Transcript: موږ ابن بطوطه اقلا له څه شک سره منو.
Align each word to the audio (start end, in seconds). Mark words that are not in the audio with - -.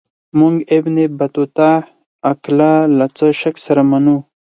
موږ 0.39 0.53
ابن 0.77 0.95
بطوطه 1.19 1.71
اقلا 2.31 2.73
له 2.97 3.05
څه 3.17 3.25
شک 3.41 3.55
سره 3.65 3.81
منو. 3.91 4.17